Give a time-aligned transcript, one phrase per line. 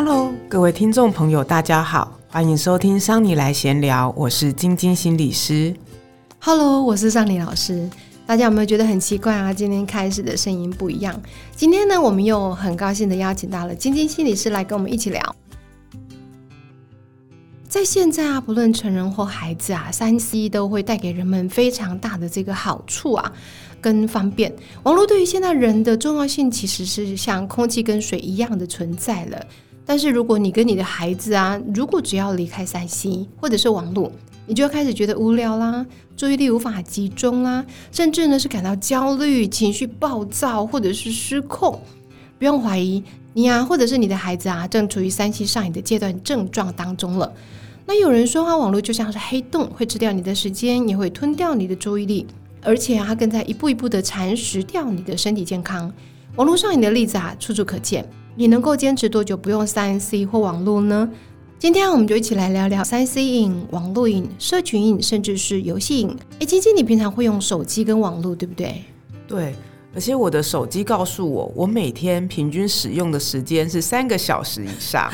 [0.00, 5.74] Hello，各位听众朋友，大家好，欢迎收听桑尼来闲聊，我是晶晶心理师。
[6.38, 7.90] Hello，我是桑尼老师。
[8.24, 9.52] 大家有没有觉得很奇怪啊？
[9.52, 11.20] 今天开始的声音不一样。
[11.56, 15.36] 今天呢，我们又很高兴的邀请到了晶晶心理师来跟我们一起聊。
[17.68, 23.32] 在现在啊，不论成人或孩子啊，三 C 都会带给人们非常大的这个好处啊。
[23.80, 24.54] 跟方便，
[24.84, 29.44] 网络对于现在人的重要性其实是像空气跟水一样的存在了。
[29.88, 34.12] 但是如果你跟你的孩子啊，如果只要离开三 C 或者是网络，
[34.46, 41.80] 你就开始觉得无聊啦，注意力无法集中啦，甚至呢是感到焦虑、情绪暴躁或者是失控。
[42.38, 43.02] 不用怀疑，
[43.32, 47.32] 你啊，或者是你的孩子啊，正处于三 C 上瘾的阶段症状当中了。
[47.86, 52.26] 那有人说啊，网络就像是黑洞，会吃掉你的时间，也会吞掉你的注意力。
[52.62, 55.90] 而且啊，它更在一步一步的蚕食掉你的身体健康。
[56.36, 58.06] 网络上瘾的例子啊，处处可见。
[58.38, 61.10] 你能够坚持多久不用三 C 或网络呢？
[61.58, 66.16] 今天我们就一起来聊聊三 C 瘾、网络瘾、社群瘾，甚至是游戏瘾。
[66.38, 68.84] 哎，晶晶，你平常会用手机跟网络，对不对？
[69.26, 69.52] 对。
[69.94, 75.10] 而且我的手机告诉我，我每天平均使用的时间是三个小时以上，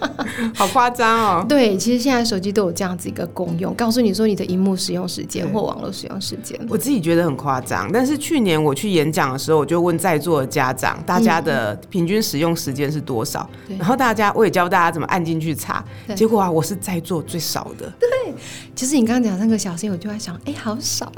[0.54, 1.46] 好夸张哦！
[1.46, 6.58] 对，其实现在手机都有这样子一个功用，告诉你说你的荧幕使用时间或网络使用时间。
[6.68, 13.48] 我自己觉得很夸张，但是去年我去演讲的时候，我就问在座的家长，大家的平均使用时间是多少？
[13.78, 15.84] 然后大家我也教大家怎么按进去查，
[16.16, 17.92] 结果啊，我是在座最少的。
[18.00, 18.34] 对，
[18.74, 21.12] 其实你刚刚讲三个小时，我就在想，哎，好少。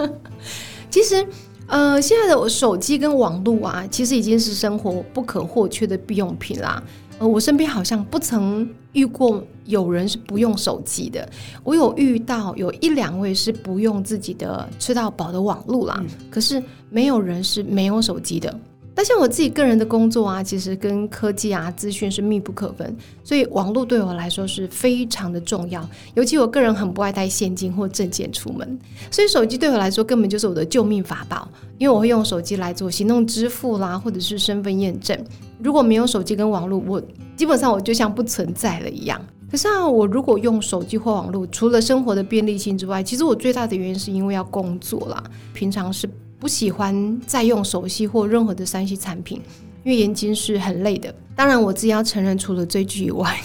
[0.90, 1.26] 其实。
[1.68, 6.82] 呃，现在的手机跟网络啊，其实已经是生活不可或缺的必用品啦。
[7.18, 11.28] 呃，我身边好像不曾遇过有人是不用手机的，
[11.62, 18.58] 我有遇到有一两位是不用自己的吃到饱的网络啦，可是没有人是没有手机的。
[18.98, 25.88] 那像我自己个人的工作啊，其实跟科技啊、资讯是密不可分，所以网络对我来说是非常的重要。
[26.14, 28.76] 尤其我个人很不爱带现金或证件出门，
[29.08, 31.48] 所以手机对我来说根本就是我的救命法宝。
[31.78, 35.16] 因为我会用手机来做行动支付啦，或者是身份验证。
[35.62, 37.00] 如果没有手机跟网络，我
[37.36, 39.24] 基本上我就像不存在了一样。
[39.48, 45.22] 可是啊，我如果用手机或网络，除了生活的便利性之外，其实我最大的原因是因为要工作啦，
[45.54, 46.10] 平常是。
[46.38, 49.42] 不喜欢再用手机或任何的三 C 产品，
[49.84, 51.14] 因为眼睛是很累的。
[51.34, 53.40] 当然，我自己要承认，除了追剧以外，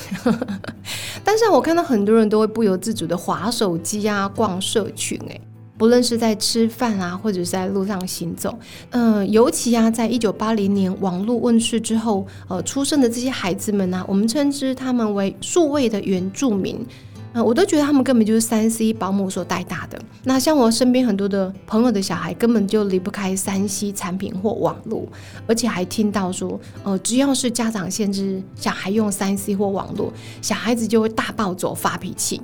[1.23, 5.17] 但是我看到很多人都会不由自主的划手机啊、逛社群。
[5.27, 5.41] 诶，
[5.77, 8.57] 不论是在吃饭啊，或者是在路上行走，
[8.91, 16.83] 嗯，尤其啊，在一九八零年网络问世之后，呃，出生的这些孩子们呢，我们称之他们为数位的原住民。
[17.33, 19.99] 嗯，我都觉得他们根本就是三 C 保姆所带大的。
[20.23, 25.07] 那像我身边很多的朋友的小孩，根本就离不开三 C 产品或网络，
[25.47, 32.41] 而且还听到说，呃，只要是家长限制小孩用三 C 或网络，小孩子就会大暴走发脾气。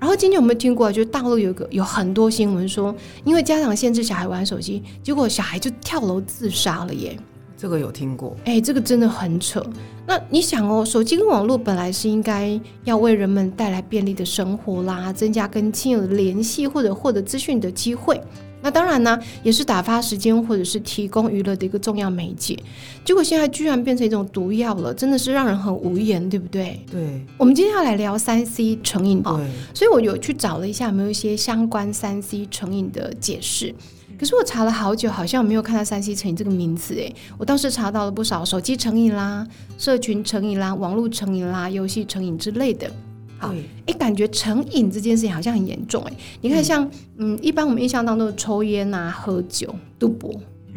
[0.00, 0.90] 然后今天有没有听过？
[0.90, 2.92] 就大陆有个有很多新闻说，
[3.24, 7.16] 因为家长限制小孩玩手机，结果小孩就跳楼自杀了耶。
[7.62, 9.64] 这个有听过，哎，这个真的很扯。
[10.04, 18.20] 那你想哦，手机跟网络本来是应该要为人们带来便利的生活啦，增加跟亲友的联系或者获得资讯的机会。
[18.62, 22.58] 那当然呢，也是打发时间或者是提供娱乐的一个重要媒介。
[23.04, 26.80] 结果现在居然变成一种毒药了，真的是让人很无言，对不对？
[26.90, 27.24] 对。
[27.38, 29.40] 我们今天要来聊三 C 成瘾啊，
[29.72, 33.72] 所以我有去找了一下，有没有一些相关三 C 成瘾的解释。
[34.22, 37.12] 可是我查了好久，好像没有看到三 C 成瘾这个名词诶。
[37.36, 39.44] 我倒是查到了不少手机成瘾啦、
[39.76, 42.88] 社群成瘾啦、网络成瘾啦、游戏成瘾之类的。
[43.36, 43.52] 好，
[43.84, 46.12] 哎，感觉成瘾这件事情好像很严重诶。
[46.40, 50.32] 你看，像嗯，一般我们印象当中的抽烟啊、喝酒、赌博、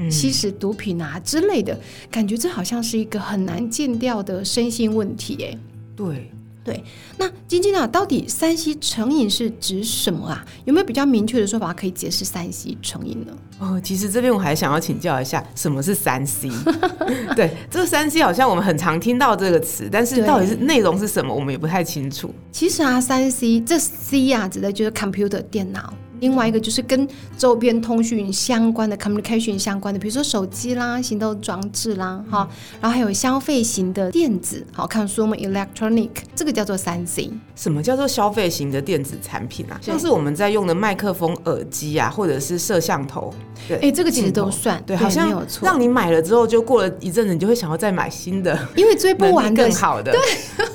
[0.09, 1.79] 吸食毒品啊之类的，
[2.09, 5.59] 感觉这好像是一个很难戒掉的身心问题诶。
[5.95, 6.31] 对。
[6.66, 6.84] 对，
[7.20, 10.44] 那晶晶啊，到底三 C 成瘾是指什么啊？
[10.66, 13.31] 有没有比较明确的说法可以解释三 C 成瘾呢？
[13.59, 16.50] 哦，其实这边我还想要请教一下，什么是三 C？
[17.38, 22.34] 对，这个三 C 好像我们很常听到这个词，但是到底是内容是什么，我们也不太清楚。
[22.52, 25.94] 其实啊，三 C 这 C 啊，指的就是 computer 电脑。
[26.20, 27.08] 另外一个就是跟
[27.38, 32.47] 周边通讯相关的 communication 相关的，比如说手机啦、行动装置啦，哈，
[32.82, 37.32] 然后还有消费型的电子，好，consumer electronic，这个叫做三 C。
[37.56, 39.79] 什么叫做消费型的电子产品啊？
[39.82, 43.34] 像是我们在用的麦克风、耳机啊，或者是摄像头，
[43.68, 50.11] 对，哎，这个其实都算，对，好像让你买了之后，就过了一阵子，你就会想要再买新的，因为追不完更好的，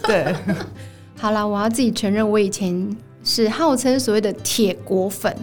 [0.07, 0.37] 对，对。
[1.17, 2.97] 好了，我要自己承认，我以前。
[3.23, 5.35] 是号称所谓的铁果粉，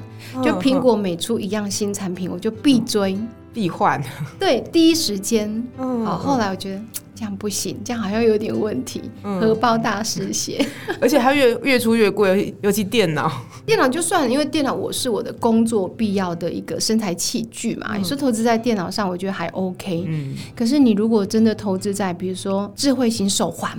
[0.44, 3.18] 就苹果每出一样新产品，我就必追
[3.54, 4.02] 必换，
[4.40, 5.66] 对，第一时间。
[5.78, 6.82] 好，后来我觉得。
[7.20, 10.64] 这样不行，这样好像有点问题，荷包大失血，
[11.02, 13.42] 而且它越越出越贵，尤其电脑。
[13.66, 20.06] 电脑就算了，因为电脑我是我的工作必要的一个身材器具嘛，你说投资在电脑上，我觉得还 OK。
[20.08, 23.76] 嗯，可是你如果真的投资在，比如说智慧型手环。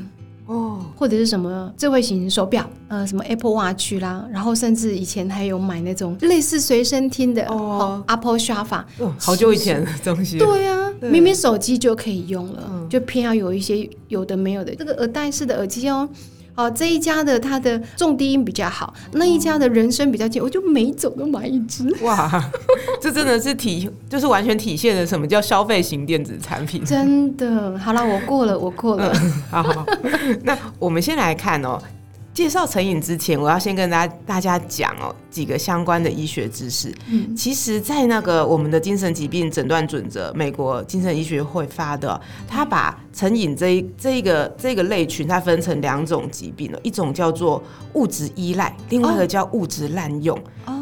[0.49, 8.85] 哦，或者是什么智慧型手表，呃，什么 Apple Watch 啦，然后甚至以前还有买那种类似随身听的哦，Apple Shuffle，
[9.19, 10.39] 好久以前的东西。
[10.39, 16.09] 对啊，明明手机就可以用了，就偏要有一些有的没有的，这个耳戴式的耳机哦。
[16.59, 21.89] 哦，这一家的它的重低音比较好，那一家的人声比较近，我就每走都买一支。
[22.03, 22.51] 哇，
[23.01, 26.85] 这真的是体，就是完全体现了什么叫消费型电子产品。
[26.85, 29.15] 真的，好了，我过了，我过了。
[29.49, 29.65] 好，
[30.43, 31.81] 那我们先来看哦。
[32.39, 36.95] 介绍成瘾之前，我要先跟大家大家讲哦几个相关的医学知识。
[37.09, 47.61] 嗯，其实，在那个我们的精神疾病诊断准则，美国精神医学会发的，他把成瘾这一这一个这个类群，它分成两种疾病了，一种叫做
[47.95, 50.39] 物质依赖，另外一个叫物质滥用。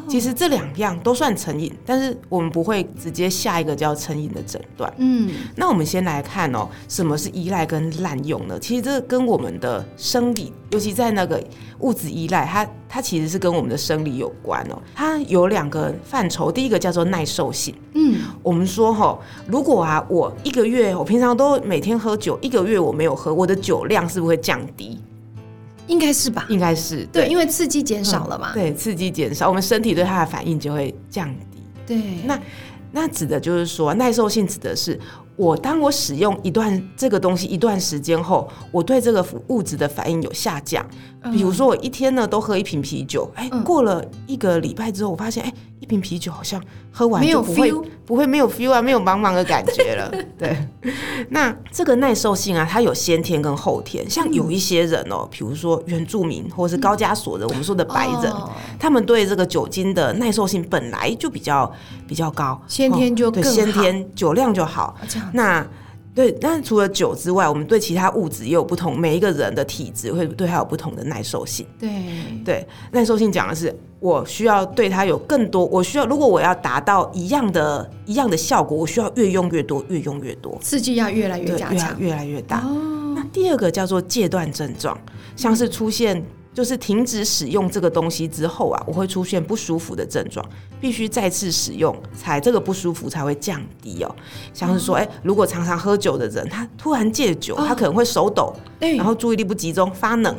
[0.08, 4.92] 其实这两样都算成瘾，但是我们不会直接下一个叫成瘾的诊断。
[4.98, 8.58] 嗯，那我们先来看哦，什么是依赖跟滥用呢？
[8.60, 11.42] 其实这跟我们的生理，尤其在那个
[11.80, 14.78] 物质依赖，它它其实是跟我们的生理有关哦。
[14.94, 17.74] 它有两个范畴，第一个叫做耐受性。
[17.94, 25.00] 嗯，我们说哈，如果啊，我一个月我平常都每天喝酒，一个月我没有喝，我的酒量是不是会降低？
[25.86, 28.52] 应该是吧，应该是对，因为刺激减少了嘛。
[28.52, 31.62] 对，刺激减少，我们身体对它的反应就会降低。
[31.86, 32.40] 对，那
[32.92, 34.98] 那指的就是说，耐受性指的是
[35.36, 40.84] 我当我使用一段这个东西一段时间后，我对这个物质的反应有下降。
[41.32, 47.72] 比如说，我一天呢都喝一瓶啤酒，哎，过了一个礼拜之后，我发现，哎，一瓶啤酒好像喝完就不会
[48.04, 50.10] 不会没有 feel 啊，没有茫茫的感觉了。
[50.38, 50.56] 对，
[51.30, 54.08] 那这个耐受性啊，它有先天跟后天。
[54.08, 58.32] 像有一些人哦，比如说原住民或是高加索人，我们说的白人，
[58.78, 61.70] 他们对这个酒精的耐受性本来就比较
[62.06, 64.96] 比较高，先天就对先天酒量就好。
[65.32, 65.66] 那
[66.16, 68.98] 对，但是除了酒之外，我们对其他物质也有不同。
[68.98, 71.66] 每一个人的体质会对它有不同的耐受性。
[71.78, 71.90] 对
[72.42, 82.64] 对，耐受性讲的是我需要对它有更多，我需要如果我要达到一样的一样的效果，我需要越用越多，越用越多，刺激要越来越加强，越来越大。
[83.14, 84.98] 那第二个叫做戒断症状，
[85.36, 86.24] 像是出现。
[86.56, 90.42] 就是停止使用这个东西之后啊，我会出现不舒服的症状，
[90.80, 94.16] 必须再次使用才这个不舒服才会降低哦。
[94.54, 100.34] 像是说，哎，如果常常喝酒的人，他突然戒酒，他可能会手抖，然后注意力不集中，发冷。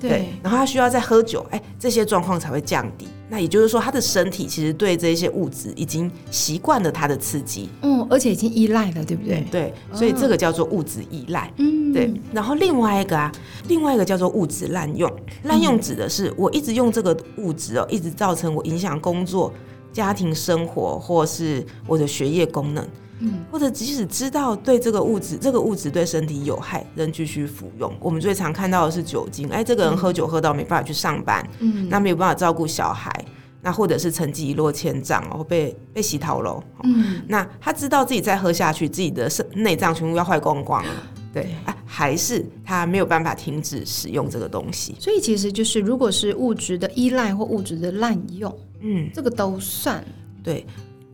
[0.00, 3.06] 对，然后他需要再喝酒，哎，这些状况才会降低。
[3.30, 9.44] 那也就是说，他的身体其实对这些物质已经习惯了它的刺激，嗯，而且已经依赖了，对不对？
[9.50, 12.10] 对，所以这个叫做物质依赖，嗯，对。
[12.32, 13.30] 然后另外一个啊，
[13.68, 19.52] 另外一个叫做物质滥用，滥用指的是我一直用这个物质哦，一直造成我影响工作、
[19.92, 22.88] 家庭生活或是我的学业功能。
[23.20, 27.92] 嗯，或者即使知道对这个物质，这个物质对身体有害，仍继续服用。
[28.00, 33.12] 我们最常看到的是酒精，哎，这个人喝酒喝到没办法去上班，嗯，那没有办法照顾小孩，
[33.60, 40.90] 那或者是成绩一落千丈，然后被被洗头了，嗯，那他知道自己再喝下去，自己的肾内脏全部要坏光光了，
[41.34, 44.94] 对，啊，还是他没有办法停止使用这个东西。
[45.00, 50.04] 所以其实就是，如果是物质的依赖或物质的滥用，嗯，这个都算
[50.44, 50.64] 对。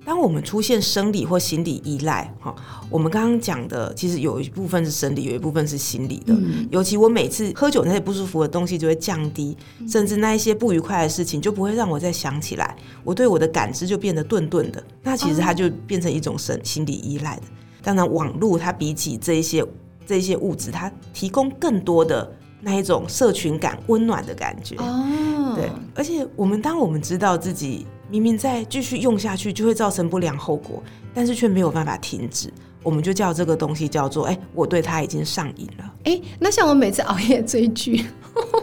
[0.05, 2.55] 当我们出现生理或心理依赖，哈，
[2.91, 6.37] 我们刚刚讲的其实有一部分是生理，有一部分是心理的。
[6.71, 9.57] 尤其我每次喝酒那些不舒服的东西就会降低，
[9.89, 14.85] 甚至那一些不愉快的事情就不会让我再想起来，我对我的感知就变得钝钝的。
[15.03, 17.43] 那其实它就变成一种神心理依赖的。
[17.83, 19.65] 当然，网络它比起这一些
[20.07, 22.31] 这一些物质，它提供更多的
[22.61, 24.77] 那一种社群感、温暖的感觉。
[24.77, 27.87] 哦，对，而且我们当我们知道自己。
[28.11, 30.83] 明明再继续用下去就会造成不良后果，
[31.13, 35.93] 但是却没有办法停止，我们就叫这个东西叫做“哎，我对它已经上瘾了”。
[36.05, 38.05] 哎，那像我每次熬夜追剧，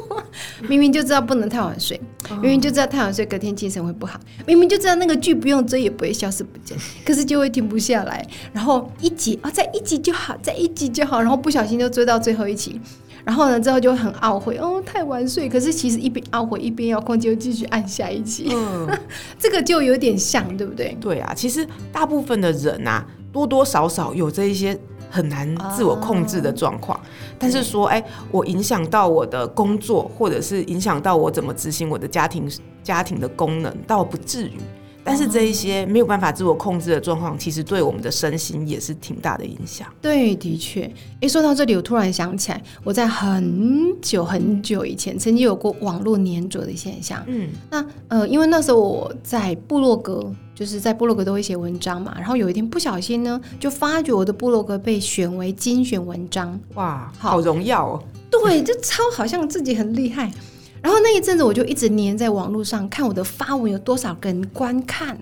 [0.69, 1.99] 明明就知道不能太晚睡，
[2.41, 12.79] 明明就知道太晚睡隔天精神会不好，明明就知道那个剧不用追也不会消失不见， 可是就会停不下来，然后一集啊，再一集就好，再一集就好，然后不小心就追到最后一集。
[13.25, 15.47] 然后呢，之后就很懊悔哦，太晚睡。
[15.47, 18.49] 可是其实一边懊悔一边要控就继续按下一集。
[18.51, 18.87] 嗯，
[19.37, 20.97] 这个就有点像，对不对？
[20.99, 24.77] 对啊，其实大部分的人啊，多多少少有这一些
[25.09, 26.99] 很难自我控制的状况。
[27.37, 32.49] 但是说，哎，我影响到我的工作，或者是影响到我怎么执行我的家庭
[32.83, 34.57] 家庭的功能，倒不至于。
[35.03, 39.87] 但是这一些没有办法自我控制的状况，其实对我们的身心也是挺大的影响。
[40.01, 40.91] 对，的确。
[41.19, 47.23] 一，说到这里，我突然想起来，我在很久很久以前曾经有过网络粘着的现象。
[47.27, 56.59] 嗯，那呃，因为那时候我在部落格，就是在部落格都会写文章嘛，然后有一天不小心呢，就发觉我的部落格被选为精选文章。
[56.75, 58.03] 哇，好荣耀哦！
[58.29, 60.31] 对，就超好像自己很厉害。
[60.81, 65.17] 然后那一阵子我就一直黏在网络上看我的发文有多少人观看，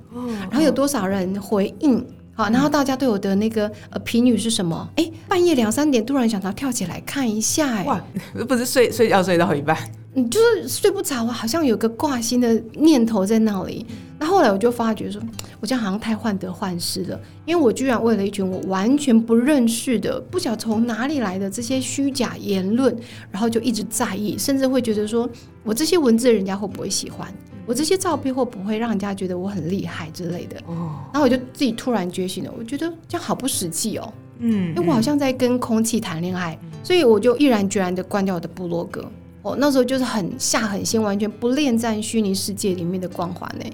[0.49, 4.89] 然后有多少人回应，好，然后大家对我的那个呃评语是什么？
[4.95, 8.01] 哎，半夜两三点突然想到跳起来看一下，哎，哇，
[8.47, 9.77] 不是睡睡觉睡到一半。
[10.13, 13.85] 你就是睡不着啊，好像有个挂心的念头在那里。
[14.17, 15.21] 那后来我就发觉说，
[15.61, 22.93] 我这样好像太患得患失了，因为我居然为了一群我完全不认识的、不晓从哪里来的这些虚假言论，
[23.31, 25.29] 然后就一直在意，甚至会觉得说
[25.63, 27.33] 我这些文字人家会不会喜欢，
[27.65, 30.57] 我这些照片会不会让人家觉得我很厉害之类的。
[30.65, 34.13] 哦，然后我就自己突然觉醒了，我觉得这样好不实际哦。
[34.39, 39.05] 嗯，因为我好像在跟空气谈恋爱，所以我就毅然决然的关掉我的部落格。
[39.41, 43.65] 哦，那时候就是很下狠心，完全不恋战虚拟世界里面的光环呢，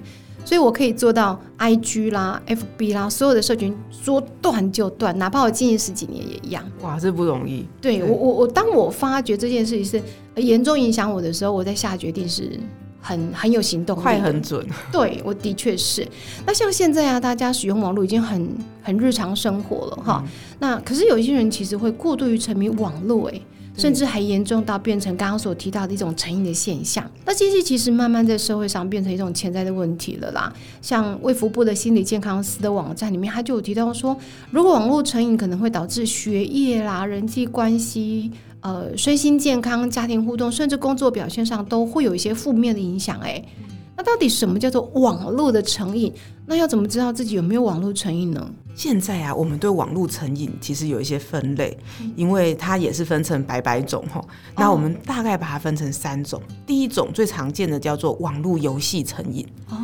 [0.44, 6.62] 所以我可以做到 I G 啦、F B 啦，所有的社群说断就断，哪怕我经营十几年也一样。
[6.82, 7.66] 哇，这不容易。
[7.80, 12.48] 对我，我我当我发觉这件事情是严重影响我的时候，我在下决定是
[13.00, 14.64] 很很有行动，快很准。
[14.92, 16.06] 对，我的确是。
[16.46, 18.48] 那像现在啊，大家使用网络已经很
[18.84, 20.24] 很日常生活了哈。
[20.60, 23.40] 那可是有一些人其实会过度于沉迷网络，哎。
[23.76, 27.08] 甚至还严重到变成刚刚所提到的一种成瘾的现象。
[27.24, 30.52] 那这些其实慢慢在社会上变成一种潜在的问题了啦。
[30.80, 34.16] 像卫福部的心理健康司的网站里面，他就有提到说，
[34.50, 38.30] 如果网络成瘾可能会导致学业啦、人际关系、
[38.60, 43.18] 呃、身心健康、家庭互动，甚至工作表现上都会有一些负面的影响。
[43.20, 43.44] 哎，
[43.96, 46.12] 那到底什么叫做网络的成瘾？
[46.46, 48.48] 那要怎么知道自己有没有网络成瘾呢？
[48.74, 51.76] 现在啊，我们对网络成瘾其实有一些分类，
[52.14, 54.22] 因为它也是分成百百种哈。
[54.54, 56.40] 那我们大概把它分成三种。
[56.66, 59.44] 第一种最常见的叫做网络游戏成瘾。
[59.70, 59.76] 哦，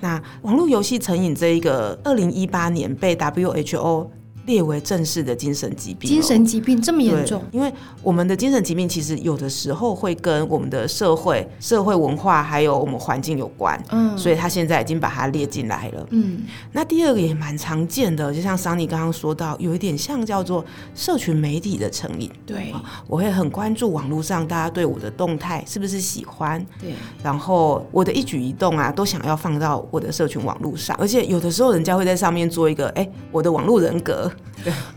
[0.00, 4.06] 那网络游戏成瘾这一个，二零一八年被 WHO。
[4.46, 7.42] 列为正式的精神疾病，精神疾病这么严重？
[7.52, 7.72] 因为
[8.02, 16.44] 我们的精神疾病其实有的时候会跟我们的社会、社会文化还有我们环境有关，嗯，所以他现在已经把它列进来了，嗯。
[16.72, 22.72] 那第二个也蛮常见的，就像桑尼刚刚说到，有一点像叫做社群媒体的成瘾，对，
[23.08, 34.30] 我会很关注网络上大家对我的动态是不是喜欢，对，然后我的一举一动啊，都想要放到我的社群网络上，而且有的时候人家会在上面做一个，哎，我的网络人格。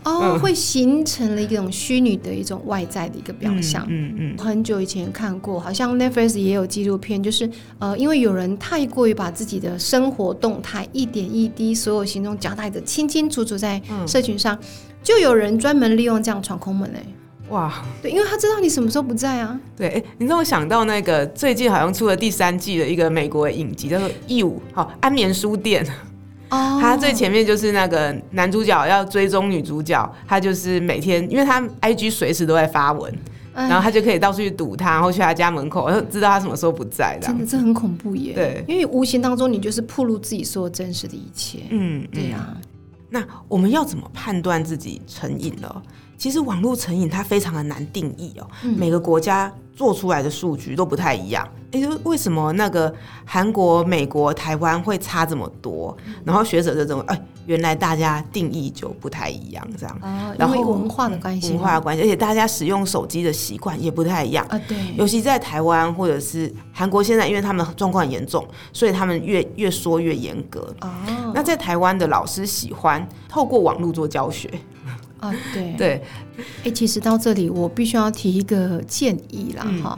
[0.04, 3.86] 哦，会形成了一种虚拟的一种外在的一个表象。
[3.88, 14.58] 嗯嗯，很久以前看过，好像 Netflix 也有纪录片，就是呃，因为有人太过于把自己的生活动态一点一滴、所有行动交代的清清楚楚在社群上，
[15.02, 16.98] 就有人专门利用这样闯空门嘞。
[17.50, 19.60] 哇，对，因为他知道你什么时候不在啊。
[19.76, 25.86] 对，你让我想到那个最近好像出了第三季的一个美国影集，叫做《义务》，好，安眠书店。
[26.50, 33.12] 哦，他最前面就是那个男主角要追踪女主角，他就是每天，因为他 I G 随时都在发文，
[33.54, 37.26] 然后他就可以到处去堵他，然后去他家门口，知道他什么时候不在的。
[37.26, 38.32] 真的，这很恐怖耶。
[38.34, 41.60] 对，因为无形当中你就是暴露自己所有真实的一切。
[41.70, 42.56] 嗯，对呀。
[43.12, 45.82] 那我们要怎么判断自己成瘾了？
[46.20, 48.46] 其实网络成瘾它非常的难定义哦，
[48.76, 51.48] 每个国家做出来的数据都不太一样。
[51.72, 55.96] 哎，为什么那个韩国、美国、台湾会差这么多？
[56.22, 59.98] 然后学者就认为，哎，原来大家定义就不太一样，这样。
[60.02, 64.60] 哦，然后文化的关系，文化的关系，而且大家使用手机的习惯也不太一样啊。
[64.68, 70.70] 对，尤其在台湾或者是韩国，现在因为他们状况严重，所以他们越越说越严格。
[70.82, 70.90] 哦，
[71.34, 74.50] 那在台湾的老师喜欢透过网络做教学。
[75.20, 76.02] 啊，对对，
[76.64, 79.96] 哎，其实到这里我必须要提一个建议啦，哈，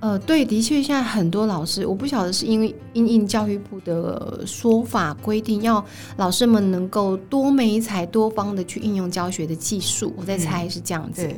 [0.00, 5.84] 呃，对，的确现在很多老师，我不晓得是因为因应教育部的说法规定，要
[6.16, 11.28] 老师们能够多媒采多方的去应用教学的技术，我在猜是这样子。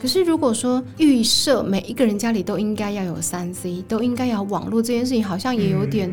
[0.00, 6.10] 可是如果说预设每一个人家里都应该要有三 C，都应该要网络这件事情，好像也有点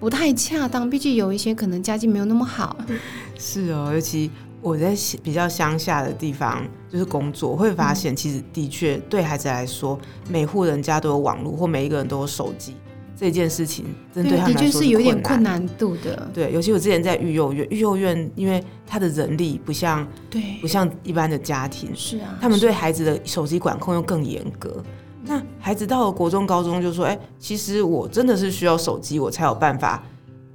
[0.00, 2.76] 不太恰当，毕竟有一些可能家境没有那么好。
[3.38, 4.30] 是哦，尤其。
[4.62, 9.98] 我在比较乡下的地方就是工作，会发现其实的确对孩子来说，
[10.28, 12.74] 每户人家都有网络，或每一个人都有手机，
[13.16, 16.30] 这件事情真对他们来说是有点困难度的。
[16.34, 24.82] 对，尤其我之前在育幼院，育幼院因为他的人力不像对不像一般的家庭，是啊，他们对孩子的手机管控又更严格。
[25.22, 30.02] 那孩子到了国中、高中就说：“哎，其实我真的是需要手机，我才有办法。”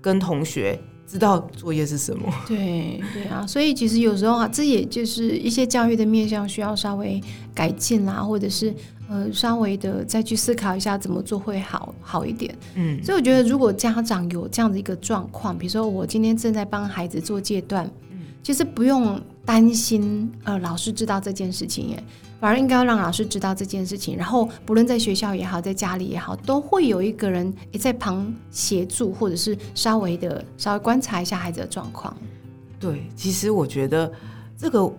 [0.01, 2.31] 跟同学知道作业是什么。
[2.47, 7.21] 对对啊，所以其实有时候啊，这也就是一些教育的面向需要稍微
[7.53, 8.73] 改进啦，或者是
[9.07, 12.53] 呃稍微的再去思考一下怎么做会好好一点。
[12.75, 22.03] 嗯，所以我觉得如果家长有这样的一个状况，比如说我今天正在帮孩子做戒断，嗯，其实不用担心呃老师知道这件事情耶。
[22.39, 32.15] 反而应该要让老师知道这件事情，然后不论在学校也好，在家里也好，都会有一个人也在旁协助，或者是稍微的稍微观察一下孩子的状况。
[32.79, 34.11] 对，其实我觉得
[34.57, 34.91] 这个，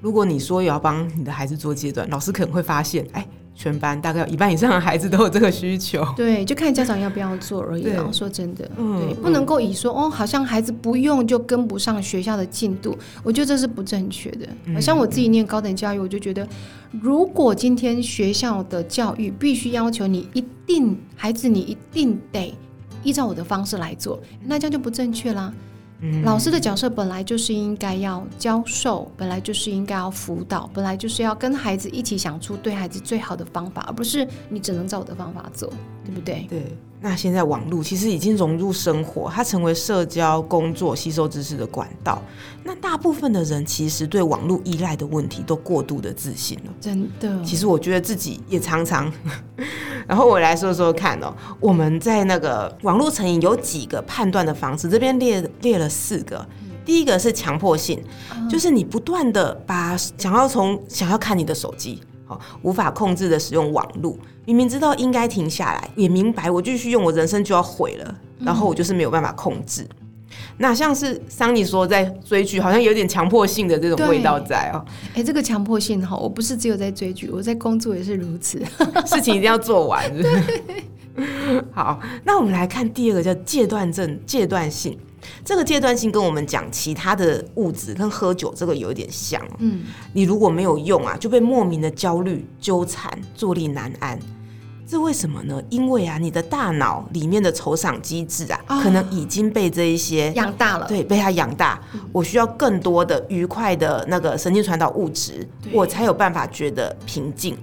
[0.00, 3.26] 如果你说要帮你的孩子做阶段，老师可能会发现，哎。
[3.54, 7.84] 全班大概有一半以上的孩子都有这个需求， 对，就看家长要不要做而已。
[8.12, 14.46] 说真的，对，不能够以说哦，好像孩子不用就跟不上学校的进度，我觉得这是不正确的。
[14.74, 16.46] 好像我自己念高等教育，我就觉得，
[16.90, 22.52] 如果今天学校的教育必须要求你一定孩子，你一定得
[23.02, 25.52] 依照我的方式来做，那这样就不正确啦。
[26.24, 35.72] 老师的角色本来就是应该要教授，本来就是应该要辅导，本来就是要跟孩子一起想出对孩子最好的方法，而不是你只能照我的方法做，
[36.04, 36.46] 对不对？
[36.48, 36.62] 对。
[37.04, 42.18] 那现在网络其实已经融入生活，它成为社交、工作、吸收知识的管道。
[42.62, 47.44] 那大部分的人其实对网络依赖的问题都过度的自信了，真的。
[47.44, 49.12] 其实我觉得自己也常常。
[50.08, 51.30] 然后我来说说看哦，
[51.60, 56.42] 我们在那个网络成瘾有几个判断的方式，这边列列了四个。
[56.86, 58.02] 第一个是强迫性，
[58.48, 69.86] 就是你不断的把想要从想要看你的手机，好无法控制的使用网络，明明知道应该停下来，也明白我继续用我人生就要毁了，然后我就是没有办法控制。
[70.56, 74.84] 那像是桑尼说在追剧，好像有点强迫性的这种味道在哦。
[75.14, 78.62] 哎，这个强迫性哈，我不是只有在追剧，我在工作也是如此，
[79.06, 80.04] 事情一定要做完。
[81.72, 84.96] 好，那我们来看第二个叫戒断症，戒断性。
[85.44, 89.40] 这个戒断性跟我们讲其他的物质跟喝酒这个有点像。
[89.58, 89.82] 嗯，
[90.12, 94.18] 你如果没有用啊，就被莫名的焦虑纠缠，坐立难安。
[94.86, 95.60] 这为什么呢？
[95.70, 100.86] 因为啊，你的大脑里面的酬赏机制啊，可能已经被这一些养大了。
[100.86, 101.80] 对，被它养大。
[102.12, 107.56] 我需要更多的愉快的那个神经传导物质，我才有办法觉得平静。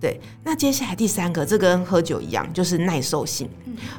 [0.00, 0.20] 对。
[0.42, 3.48] 那接下来第三个，这跟喝酒一样，就是耐受性。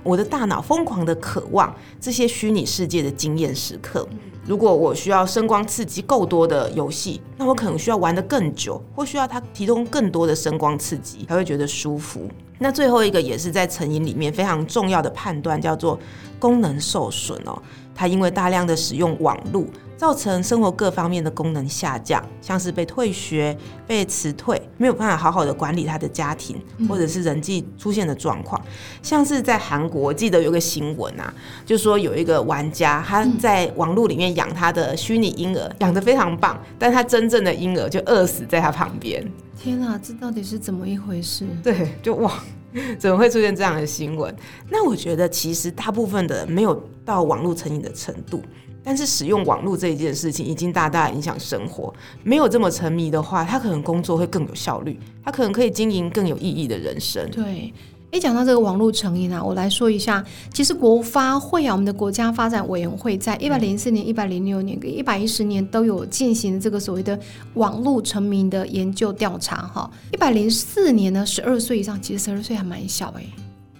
[0.04, 4.08] 我的大脑疯狂的渴望这些虚拟世界的经验时刻。
[4.48, 12.22] 如果我需要声光刺激够多的游戏，那我可能需要玩的更久，或需要它提供更多的声光刺激才会觉得舒服。
[12.58, 16.00] 那最后一个也是在成瘾里面非常重要的判断，叫做
[16.40, 17.62] 功能受损哦。
[17.98, 19.66] 它因为大量的使用网络。
[19.98, 23.58] 造成生活各方面的功能下降，像是被退学、
[23.88, 26.56] 被辞退，没有办法好好的管理他的家庭，
[26.88, 28.64] 或者是人际出现的状况。
[29.02, 31.34] 像是在韩国，记得有个新闻啊，
[31.66, 39.28] 就说有一个玩家他在网络里面养他的虚拟婴儿，养得非常棒，但他真正的婴儿就饿死在他旁边。
[39.60, 41.48] 天啊，这到底是怎么一回事？
[41.64, 42.32] 对，就哇，
[43.00, 44.36] 怎么会出现这样的新闻？
[44.70, 48.42] 那我觉得其实大部分的没有到网络成瘾的程度。
[48.84, 51.94] 但是使用网络这一件事情已经大大影响生活。
[52.24, 57.30] 没有这么沉迷的话，他可能工作会更有效率，他可能可以经营更有意义的人生。
[57.30, 57.74] 对，
[58.10, 67.20] 一讲到这个网络成瘾啊，我来说一下，其实国发会啊，我们的国家发展委员会在一百零四年、一百零六年跟一百一十年都有进行这个所谓的
[67.56, 69.58] 网络成名的研究调查。
[69.58, 73.26] 哈，一百零四年呢，十二岁以上，其实十二岁还蛮小哎，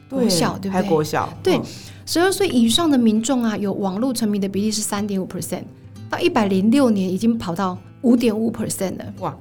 [0.10, 0.82] 国小对不对？
[0.82, 1.60] 还国小对。
[2.06, 5.64] 十二岁以上的民众啊，有网络沉迷的比例是三点五 percent，
[6.10, 9.06] 到一百零六年已经跑到五点五 percent 了。
[9.20, 9.38] 哇！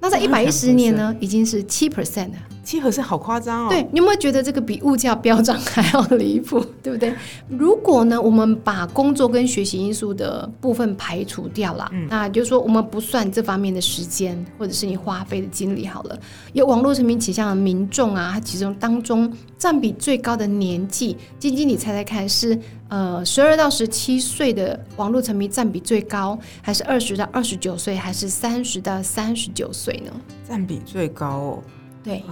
[0.00, 2.36] 那在一百一十年呢，已经是七 percent 了。
[2.62, 3.68] 七 percent 好夸张哦。
[3.68, 6.60] 对，你有没有觉得这个比物价飙涨还要离谱？
[6.82, 7.12] 对不对？
[7.48, 16.18] 如果呢，我们把工作跟学习因素的部分排除掉了，那就是说我们不算这方面的时间，或者是你花费的精力好了。
[16.52, 22.56] 有网络沉迷倾向的民众啊，他其中当中占比最高的年纪，晶晶，你猜猜看是
[22.88, 29.89] 呃十二到十七岁的网络沉迷占比最高，还是二十到二十九岁，还是三十到三十九岁？
[29.98, 30.12] 呢？
[30.48, 31.62] 占比最高哦。
[32.02, 32.22] 对，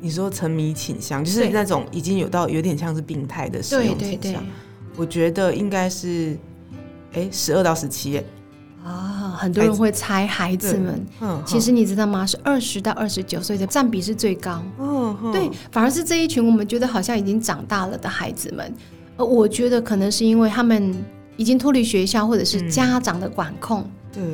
[0.00, 4.44] 你说沉迷倾向，就是那种已经有到有点像是病态的使用倾向。
[4.96, 6.36] 我觉得应该是，
[7.14, 8.22] 哎，十二到十七。
[8.84, 12.26] 啊，很多人会猜孩子们，嗯，其实你知道吗？
[12.26, 14.62] 是二十到二十九岁的占比是最高。
[14.78, 18.74] 嗯，对，反而是这一群我们觉得好像已经长大了的孩子们，
[19.16, 20.94] 呃，我觉得可能是因为他们
[21.38, 23.88] 已经脱离学校或者是家长的管控。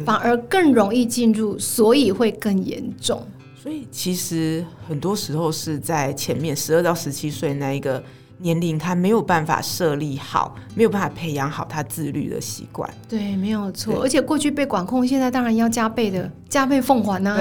[0.05, 3.21] 反而更容易进入，所以会更严重。
[3.63, 8.03] 所以其实很多时候是在前面十二到十七岁那一个
[8.39, 12.89] 年龄，他没有办法设立好，没有办法培养好他自律的习惯。
[13.07, 14.01] 对，没有错。
[14.03, 17.39] 而且过去被管控，现在当然要加倍的加倍奉还呢。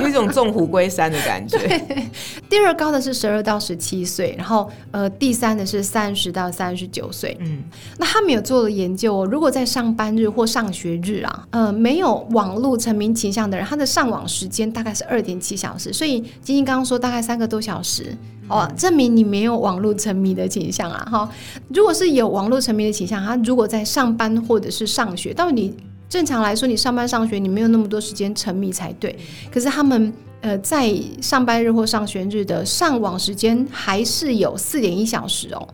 [0.00, 1.58] 有一种纵虎归山的感觉。
[2.50, 7.36] 第二高的是十二到十七岁，然后呃，第三的是三十到三十九岁。
[7.40, 7.62] 嗯，
[7.98, 15.92] 那他们有做了研究，如果在上班日或上学日啊，呃，没有网络沉迷倾向的人，他的上网时间大概是二点七小时。
[15.92, 18.16] 所以晶晶刚刚说大概三个多小时。
[18.46, 21.08] 哦，证明你没有网络沉迷的倾向啊！
[21.10, 21.30] 哈，
[21.68, 25.74] 如果是有网络沉迷的倾向，他如果在上班或者是上学，到底
[26.14, 29.18] 正常来说，你上班上学你没有那么多时间沉迷才对。
[29.50, 35.66] 可是他们呃，在上班日或上学日的上网时间还是有四点一小时哦。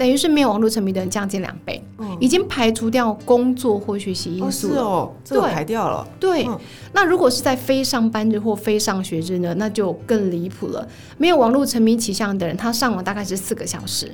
[0.00, 1.84] 等于是没有网络沉迷的人降近两倍，
[2.18, 4.80] 已经排除掉工作或学习因素了。
[4.80, 6.08] 哦，这个排掉了。
[6.18, 6.48] 对，
[6.94, 10.88] 那如果是在非上班日或非上学日呢，那就更离谱了。
[11.18, 14.10] 没有网络沉迷倾向的人，他上网大概是四个小时。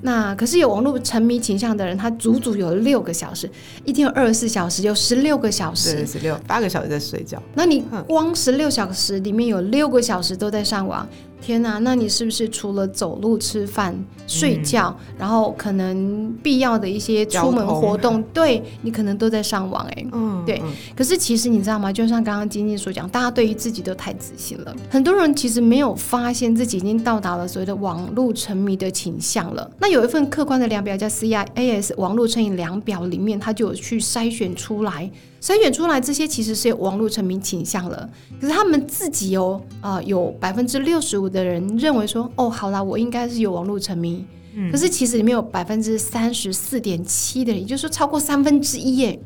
[0.00, 3.48] 那可是有网络沉迷倾向的人，他足足有六个小时，
[3.84, 7.40] 一天有二十四小时，有十六个小时，十六八个小时在睡觉。
[7.54, 11.08] 那你光十六小时里面有六个小时都在上网。
[11.40, 13.94] 天呐，那你是不是除了走路、吃饭、
[14.26, 19.86] 睡觉，然后可能必要的一些出门活动， 对你可能都在上网？
[19.96, 20.60] 哎，嗯，对。
[20.96, 21.92] 可是其实你知道吗？
[21.92, 29.70] 就像刚刚晶晶所讲，大家对于自己都太自信了，很多人其实没有发现自己已经到达了所谓的网络沉迷的倾向了。
[29.78, 35.10] 那有一份客观的量表叫 CIAS 网络成瘾量表，里面它就有去筛选出来。
[35.40, 38.08] 筛选出来这些其实是有网络沉迷倾向了，
[38.40, 44.24] 可是他们自己哦，啊，有百分之六十五的人认为说，哦，好啦，我应该是有网络沉迷，
[44.72, 49.20] 可是其实里面有百分之三十四点七的人，也就是说超过三分之一耶，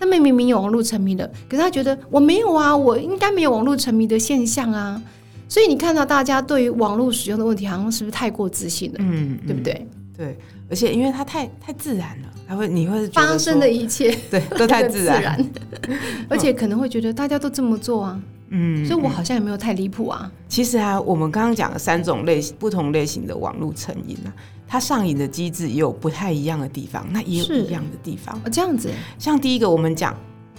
[0.00, 5.00] 他们明明有网络沉迷的，可是他觉得我没有啊，我应该没有网络沉迷的现象啊，
[5.48, 8.96] 所以你看到大家对于网络使用的问题，好像是不是太过自信了？
[8.98, 9.86] 嗯，对不对？
[10.16, 10.36] 对，
[10.72, 12.28] 而且因为它太太自然了。
[12.48, 15.42] 他会，你会发生的一切， 对，都太自然，
[16.28, 20.30] 而且可能会觉得大家都这么做啊，嗯，所以我好像也没有太离谱啊。
[20.48, 24.28] 其实啊，我们刚刚讲的三种类型，不同类型的网络成瘾啊，
[24.66, 28.38] 它上瘾的机制也有不太一样的地方，那也有一样的地方。
[28.50, 30.14] 这样子，像第一个，我们讲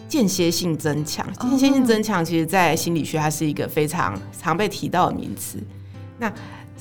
[0.08, 5.60] 间歇性增强，间歇性增强，其实在心理学它是一个非常常被提到的名词。
[6.18, 6.32] 那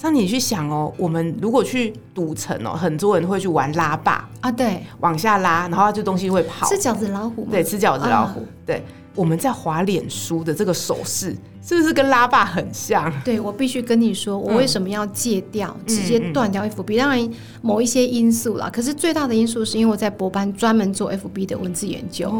[0.02, 8.82] 像你去想哦，我们如果去赌城哦，很多人会去玩拉霸啊，对，往下拉，然后这东西会跑，吃饺子老虎，对，吃饺子老虎，对。
[9.14, 13.12] 我们在滑脸书的这个手势，是不是跟拉霸很像？
[13.22, 16.96] 对，我必须跟你说，我为什么要戒掉，直接断掉 FB？
[16.96, 22.32] 当然，某一些因素啦，可是最大的因素是因为我在博班专门做 FB 的文字研究，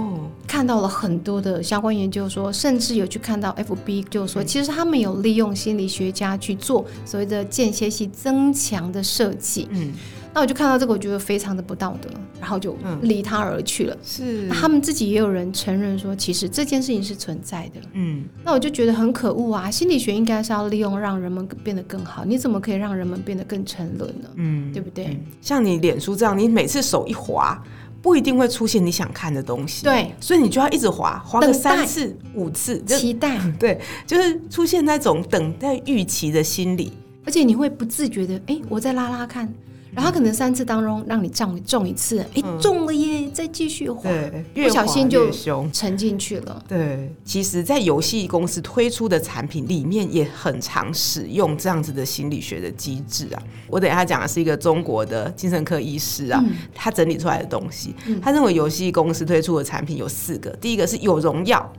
[0.47, 9.69] 看到了很多的相关研究，说甚至有去看到 FB，就是说其实他们有利用心理学家去做所谓的间歇性增强的设计。
[9.71, 9.93] 嗯。
[10.35, 12.09] 那我就看到这个，我觉得非常的不道德，
[12.41, 13.97] 然后就离他而去了。
[14.03, 17.81] 是，他们自己也有人承认说，其实这件事情是存在的。
[17.93, 19.71] 嗯，那我就觉得很可恶啊！
[19.71, 24.29] 心理学应该是要利用让人们变得更好，你怎么可以让人们变得更沉沦呢？
[24.37, 25.21] 嗯，对不对？
[25.43, 27.63] 像你脸书这样，你每次手一滑，
[28.01, 29.85] 不一定会出现你想看的东西。
[29.85, 33.39] 对，所以你就要一直滑，滑个三次、五次，期待。
[33.61, 36.91] 对，就是出现那种等待预期的心理，
[37.27, 39.53] 而且你会不自觉的，哎，我再拉拉看。
[39.95, 43.29] 然后可能三次当中让你中中一次，哎，中了耶！
[43.33, 44.11] 再继续滑，
[44.55, 45.31] 不小心就
[45.71, 46.65] 沉进去了。
[46.67, 53.43] 对，其实，在游戏公司推出的产品里面，也很常使用这样子的心理学的机制啊。
[53.69, 56.43] 我等下讲的是一个中国的精神科医师啊，
[56.75, 57.95] 他整理出来的东西。
[58.23, 61.71] 他认为游戏公司推出的产品有四个，第一个是有荣耀，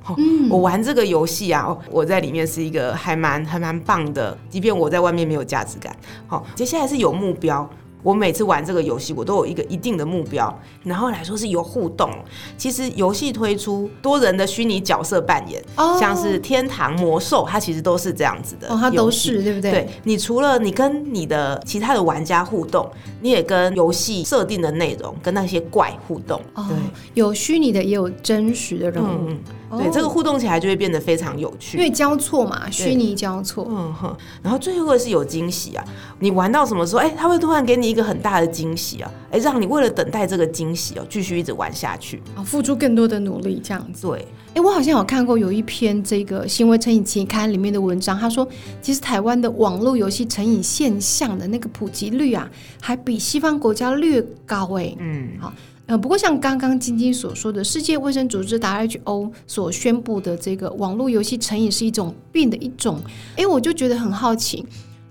[0.49, 5.95] 我玩这个游戏啊，我在里面是一个还蛮还蛮棒的，即便我在外面没有价值感。
[6.27, 7.67] 好，接下来是有目标。
[8.03, 12.09] 我每次玩这个游戏，我都有一个一定的目标，然后来说是有互动。
[12.57, 15.63] 其实游戏推出多人的虚拟角色扮演，
[15.99, 18.67] 像是天堂魔兽，它其实都是这样子的。
[18.67, 19.71] 哦，它都是对不对？
[19.71, 22.89] 对，你除了你跟你的其他的玩家互动，
[23.21, 26.41] 你也跟游戏设定的内容跟那些怪互动。
[26.55, 26.75] 对，
[27.13, 29.29] 有虚拟的，也有真实的人物。
[29.77, 33.67] 对，这个互动起来就会变得非常有趣，因为交错嘛，虚拟交错。
[33.69, 35.83] 嗯哼，然后最后是有惊喜啊，
[36.19, 44.07] 你玩到什么时候，哎，他会突然给你一个很大的惊喜啊，哎，让你为了等待这个惊喜哦，继续一直玩下去啊，付出更多的努力这样子。
[44.07, 48.47] 对，哎，我好像有看过有一篇这个行为成瘾期刊里面的文章，他说，
[48.81, 52.49] 其实台湾的网络游戏成瘾现象的那个普及率啊，
[52.81, 54.95] 还比西方国家略高哎。
[54.99, 55.53] 嗯，好。
[55.97, 62.99] 不过像刚刚晶晶所说的，世界卫生组织 WHO 所宣布的这个网络游戏成瘾是一种病的一种，
[63.35, 64.65] 哎，我就觉得很好奇，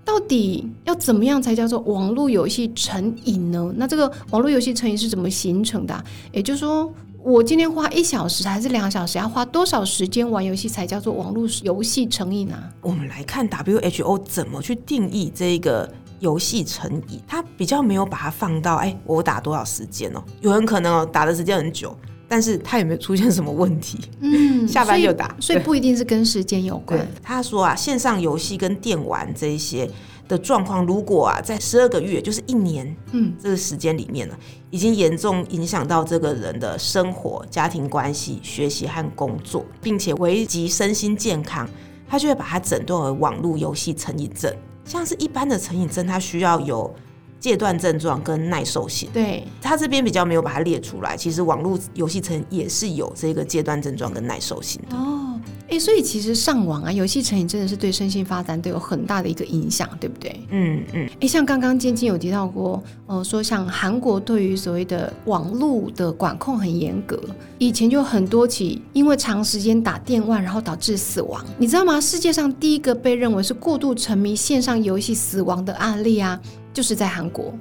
[0.04, 3.72] 到底要怎么样才叫做网络游戏成瘾呢？
[3.76, 6.04] 那这个网络游戏成瘾是怎么形成的？
[6.32, 6.92] 也就是说，
[7.22, 12.70] 我今天花一小时还是两小时，要花多少时间玩游戏才叫做网络游戏成瘾啊？
[12.80, 15.88] 我们来看 WHO 怎么去定义这个
[16.22, 20.22] 游戏成瘾，他比较没有把它放到哎，我打多少时间哦？
[20.40, 21.94] 有人可能哦打的时间很久。
[22.28, 23.98] 但是他也没有出现什么问题？
[24.20, 27.06] 嗯， 下班就打，所以不一定是跟时间有关。
[27.22, 29.86] 他说啊，线上游戏跟电玩这一些
[30.26, 34.34] 的状况，如果啊在十二个月，就是一年，嗯，这个时间里面呢，
[34.70, 41.68] 已经严重影响到这个人的生活、家庭关系、学习和工作，并且危及身心健康，
[42.08, 44.50] 他就会把它诊断为网络游戏成瘾症。
[44.84, 46.94] 像是一般的成瘾症，它需要有。
[47.42, 51.16] 戒断症状跟耐受性，对他这边比较没有把它列出来。
[51.16, 55.40] 其实网络游戏城也是有这个戒断症状跟耐受性的哦。
[55.68, 60.40] 哎，所以其实上网啊，游戏成瘾真的是对身心发展都有很大的一个影响，对不对？
[60.50, 61.10] 嗯嗯。
[61.20, 67.20] 哎，像刚刚尖晶有提到过，呃，说像韩国对于所谓的网络的管控很严格，
[67.58, 72.00] 以前就很多起因为长时间打电玩然后导致死亡，你知道吗？
[72.00, 76.38] 世界上第一个被认为是过度沉迷线上游戏死亡的案例啊。
[76.72, 77.52] 就是在韩国，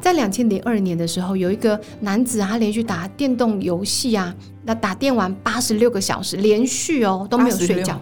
[0.00, 8.00] 在两千零二年的时候，有一个男子他连续打电动游戏啊，那打电玩八十六个小时，连续哦都没有睡觉，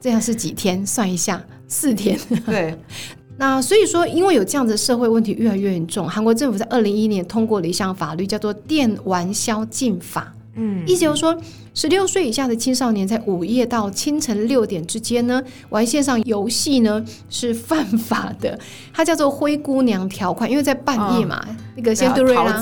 [0.00, 0.86] 这样是几天？
[0.86, 2.18] 算一下，四天。
[2.46, 2.76] 对，
[3.36, 10.32] 那所以说，因为有这样的社会问题越来越严重，韩国政府在二零一一年通过了一项法律，叫做《电玩宵禁法》。
[10.54, 11.36] 嗯，意思就是说，
[11.72, 18.58] 十六岁以下的青少年在午夜到清晨六点之间呢，玩线上游戏呢是犯法的。
[18.92, 21.42] 它叫做“灰姑娘条款”，因为在半夜嘛，
[21.74, 22.60] 那个先杜瑞拉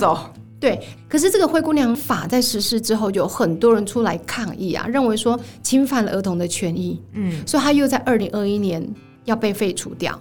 [0.61, 0.81] 对。
[1.09, 7.01] 可是这个“灰姑娘法”在实施之后，就有很多人出来抗议啊，认为说侵犯了儿童的权益。
[7.15, 8.87] 嗯，所以他又在二零二一年
[9.25, 10.17] 要被废除掉。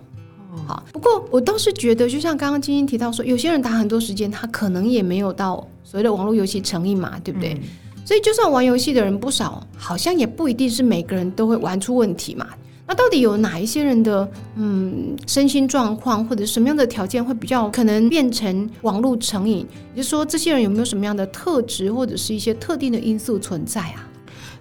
[0.67, 5.67] 好，不过我倒是觉得，就像刚刚晶晶提到说，有些人打很多时间，他可能也没有到。
[5.84, 7.60] 所谓的网络游戏成瘾嘛，对不对？
[8.06, 12.45] 所以就算玩游戏的人不少，好像也不一定是每个人都会玩出问题嘛。
[12.86, 19.65] 那到底有哪一些人的嗯身心状况或者什么样的条件会比较可能变成网络成瘾？
[19.95, 24.08] 也就是说，这些人有没有什么样的特质或者是一些特定的因素存在啊？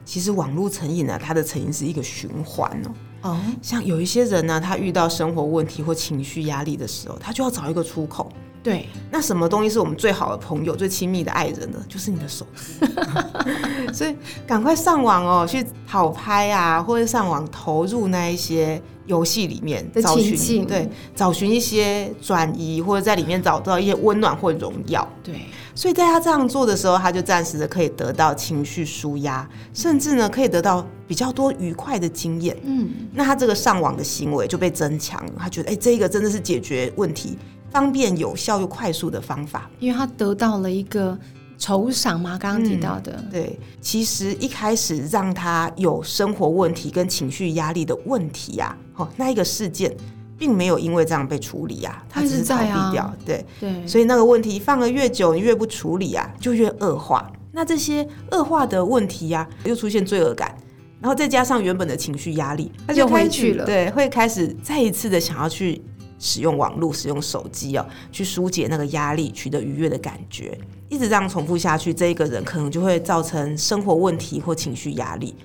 [0.09, 2.91] 其实网络成瘾呢，它的成瘾是一个循环哦。
[3.21, 8.33] 哦，像有一些人呢，他遇到生活问题或情绪压力的时候，他就要找一个出口。
[8.63, 11.79] 对，那什么东西是我们最好的朋友、最亲密的爱人呢？
[11.87, 12.87] 就是你的手机。
[13.93, 14.17] 所以
[14.47, 25.07] 赶快上网哦，去讨拍啊，或者上网投入那一些游戏里面找寻，对，找寻一些转移，或者在里面找到一些温暖或荣耀。
[25.23, 25.47] 对，
[25.79, 32.57] 所以在他这样做的时候，他就暂时的可以得到情绪舒压，甚至呢可以得到比较多愉快的经验。
[32.65, 37.39] 嗯，那他这个上网的行为就被增强了，他觉得哎，这个真的是解决问题。
[37.71, 41.17] 方便、有效又快速的方法，因为他得到了一个
[41.57, 43.25] 酬赏嘛，刚刚提到的。
[43.31, 49.97] 对，其实一开始让他有生活问题跟情绪压力的问题呀，哦，那一个事件
[50.39, 53.13] 并没有因为这样被处理啊，他只是逃避掉。
[53.27, 57.31] 对对，所以那个问题放的越久，你越不处理啊，就越恶化。
[57.53, 60.55] 那这些恶化的问题呀，又出现罪恶感，
[61.01, 63.67] 然后再加上原本的情绪压力，他就回去了。
[63.67, 65.83] 对，会开始再一次的想要去。
[66.21, 75.37] 使用网络、使用手机哦，去疏解那个压力，取得愉悦的感觉，一直这样重复下去，这一个人可能就会造成生活问题或情绪压力。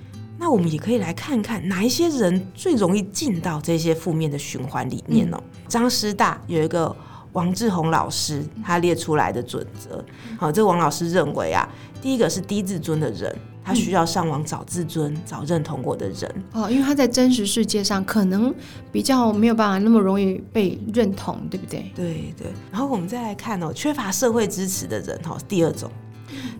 [0.44, 5.42] 那我们也可以来看看哪一些人最容易进到这些负面的循环里面哦。
[5.70, 6.94] 张师大有一个
[7.32, 10.04] 王志宏老师，他列出来的准则，
[10.38, 11.66] 好，这王老师认为啊，
[12.02, 13.34] 第一个是低自尊的人。
[13.64, 18.54] 他需要上网找自尊、找认同过的人哦，因为他在真实世界上可能
[18.92, 21.90] 比较没有办法那么容易被认同，对不对？
[21.96, 22.48] 对对。
[22.70, 25.90] 然后我们再来看哦，缺乏社会支持的人哈，第二种。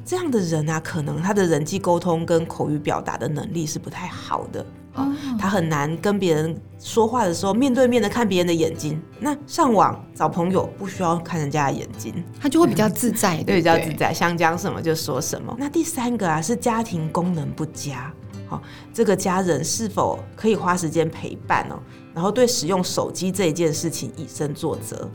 [0.06, 9.02] 这样的人啊，可能他的人际沟通跟口语表达的能力是不太好的，哦，他很难跟别人说话的时候面对面的看别人的眼睛。
[9.20, 15.56] 那上网找朋友不需要看人家的眼睛，他就会比较自在， 对，比较自在，想讲什么就说什么。
[15.58, 18.14] 那第三个啊，是家庭功能不佳，
[18.48, 18.62] 好，
[18.94, 21.80] 这个家人是否可以花时间陪伴哦，
[22.14, 25.10] 然后对使用手机这一件事情以身作则。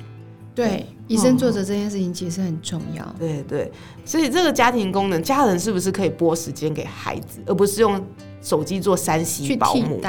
[0.59, 3.15] 对，以身作则这件事情其实很重要。
[3.19, 3.71] 对对，
[4.05, 8.05] 所以这个家庭功能，家人是不是可以拨时间给孩子，而不是用
[8.43, 10.01] 手机做三 C 保姆？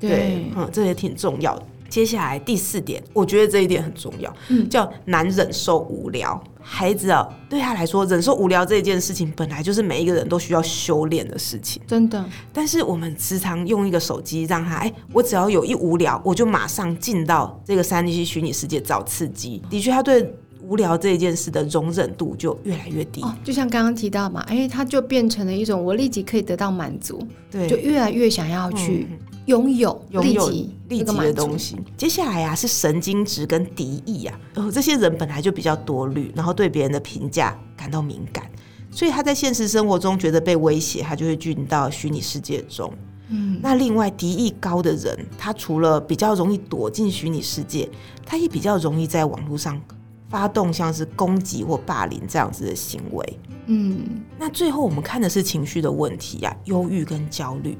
[0.00, 1.66] 对，嗯，这也挺重要的。
[1.88, 6.42] 接下来第四点，我觉得这一点很重要，嗯，叫难忍受无聊。
[6.60, 12.22] 孩子啊，对他来说，忍受无聊这件事情，本来就是每一个人都需要修炼的事情，真的。
[12.52, 19.62] 但是我们时常用一个手机让他，哎，我只要有一无聊，我就马上进到这个三 D 虚拟世界找刺激。
[19.70, 23.24] 的确，他对无聊这一件事的容忍度就越来越低。
[23.42, 29.08] 就像刚刚提到嘛，哎，他就变成了一种我立即可以得到满足，对，就越来越想要去。
[29.48, 30.48] 拥有拥有
[30.88, 31.74] 立即的东西。
[31.96, 38.44] 接下来啊是神经质跟敌意啊，呃，这些人本来就比较多虑，然后对别人的评价感到敏感，
[38.90, 42.92] 所以他在现实生活中觉得被威胁，他就会进到虚拟世界中。
[43.30, 47.88] 嗯，那另外敌意高的人，他除了比较容易躲进虚拟世界，
[48.26, 49.80] 他也比较容易在网络上
[50.28, 53.38] 发动像是攻击或霸凌这样子的行为。
[53.64, 57.78] 嗯，那最后我们看的是情绪的问题呀，忧郁跟焦虑。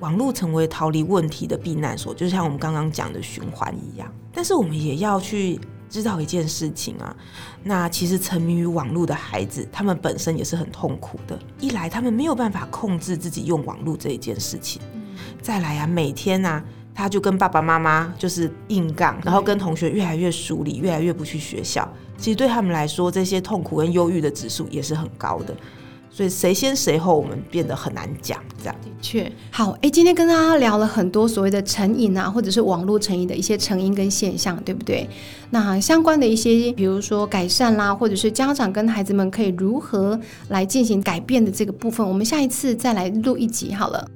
[0.00, 4.12] 网络成为逃离问题的避难所，就像我们刚刚讲的循环一样。
[4.32, 7.16] 但是我们也要去知道一件事情啊，
[7.62, 11.38] 那其实沉迷于网络的孩子，他们本身也是很痛苦的。
[11.60, 14.82] 一来，他们没有办法控制自己用网络这一件事情；
[15.40, 16.62] 再来啊，每天啊，
[16.94, 21.88] 他就跟爸爸妈妈就是硬杠，然后跟同学越来越疏离，越来越不去学校。
[22.18, 25.56] 其实对他们来说，这些痛苦跟忧郁的指数也是很高的。
[26.16, 28.42] 所以谁先谁后，我们变得很难讲。
[28.58, 29.76] 这样的确好。
[29.82, 35.06] 哎，今天跟大家聊了很多所谓的成瘾啊，或者是网络成瘾的一些成因跟现象，对不对？
[35.50, 44.08] 那相关的一些，比如说改善啦，或者是家长跟孩子们可以如何来进行改变的这个部分，我们下一次再来录一集好了。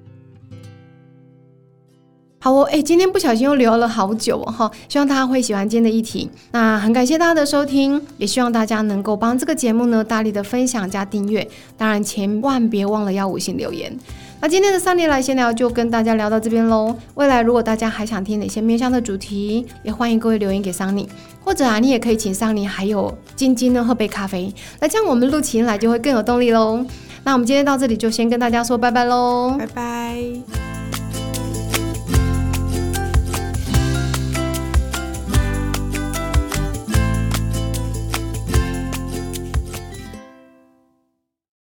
[2.42, 6.30] 好哦，哎，今天不小心又聊了好久哦，哈，希望大家会喜欢今天的议题。
[6.52, 13.94] 那很感谢大家的收听，也希望大家能够帮这个节目呢大力的分享加订阅，当然千万别忘了要五星留言。
[14.40, 16.96] 那今天的三年来闲聊就跟大家聊到这边喽。
[17.14, 21.06] 未来如果大家还想听哪些面向的主题，也欢迎各位留言给桑尼，
[21.44, 24.50] 或者啊，你也可以请桑尼还有晶晶呢喝杯咖啡，
[24.80, 26.82] 那这样我们录起来就会更有动力喽。
[27.22, 30.79] 那我们今天到这里就先跟大家说拜拜喽，拜拜。